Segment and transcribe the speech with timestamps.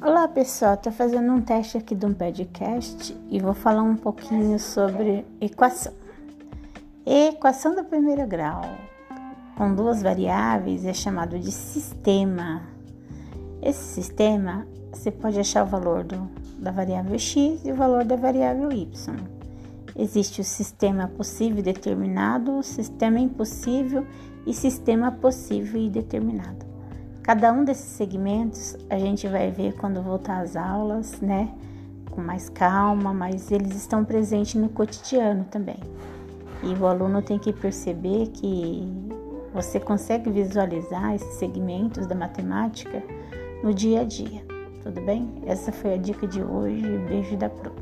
[0.00, 4.56] Olá pessoal, estou fazendo um teste aqui de um podcast e vou falar um pouquinho
[4.56, 5.92] sobre equação.
[7.04, 8.62] Equação do primeiro grau
[9.56, 12.62] com duas variáveis é chamado de sistema.
[13.60, 16.30] Esse sistema você pode achar o valor do,
[16.60, 19.16] da variável x e o valor da variável y.
[19.96, 24.06] Existe o sistema possível e determinado, sistema impossível
[24.46, 26.67] e sistema possível e determinado.
[27.28, 31.52] Cada um desses segmentos a gente vai ver quando voltar às aulas, né?
[32.10, 35.76] Com mais calma, mas eles estão presentes no cotidiano também.
[36.62, 38.82] E o aluno tem que perceber que
[39.52, 43.02] você consegue visualizar esses segmentos da matemática
[43.62, 44.42] no dia a dia.
[44.82, 45.30] Tudo bem?
[45.44, 46.80] Essa foi a dica de hoje.
[47.10, 47.72] Beijo da Pro.